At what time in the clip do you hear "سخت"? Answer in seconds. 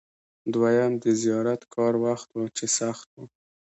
2.77-3.07